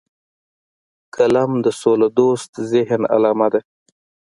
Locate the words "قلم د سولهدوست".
1.15-2.51